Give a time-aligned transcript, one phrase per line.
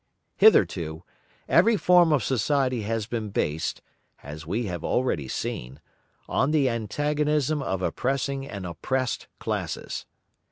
[0.35, 1.03] Hitherto,
[1.47, 3.83] every form of society has been based,
[4.23, 5.79] as we have already seen,
[6.27, 10.07] on the antagonism of oppressing and oppressed classes.